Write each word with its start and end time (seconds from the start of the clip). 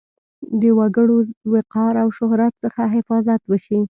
د 0.61 0.63
وګړو 0.79 1.17
وقار 1.53 1.93
او 2.03 2.09
شهرت 2.17 2.53
څخه 2.63 2.81
حفاظت 2.93 3.41
وشي. 3.47 3.79